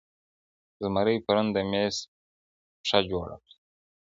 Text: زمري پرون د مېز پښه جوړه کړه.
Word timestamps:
زمري 0.83 1.15
پرون 1.25 1.47
د 1.53 1.57
مېز 1.71 1.95
پښه 2.81 2.99
جوړه 3.09 3.35
کړه. 3.43 3.55